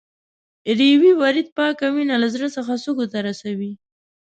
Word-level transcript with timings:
ریوي 0.79 1.11
ورید 1.21 1.47
پاکه 1.57 1.87
وینه 1.95 2.15
له 2.21 2.27
سږو 2.33 2.49
څخه 2.55 2.73
زړه 2.85 3.03
ته 3.11 3.19
رسوي. 3.27 3.71